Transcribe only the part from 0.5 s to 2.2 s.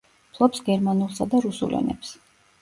გერმანულსა და რუსულ ენებს.